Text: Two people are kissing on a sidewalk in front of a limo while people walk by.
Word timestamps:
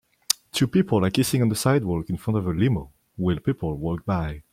Two 0.51 0.65
people 0.67 1.05
are 1.05 1.11
kissing 1.11 1.43
on 1.43 1.51
a 1.51 1.55
sidewalk 1.55 2.09
in 2.09 2.17
front 2.17 2.39
of 2.39 2.47
a 2.47 2.49
limo 2.53 2.91
while 3.17 3.37
people 3.37 3.77
walk 3.77 4.03
by. 4.03 4.41